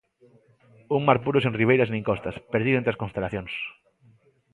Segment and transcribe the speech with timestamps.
[0.97, 3.53] Un mar puro sen ribeiras nin costas, perdido entre as constelacións.